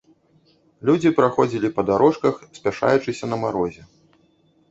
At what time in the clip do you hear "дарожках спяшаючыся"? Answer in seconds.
1.91-3.25